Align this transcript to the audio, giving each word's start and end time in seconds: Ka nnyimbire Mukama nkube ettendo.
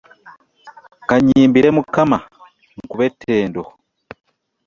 Ka 1.09 1.15
nnyimbire 1.19 1.69
Mukama 1.77 2.17
nkube 2.83 3.05
ettendo. 3.09 3.63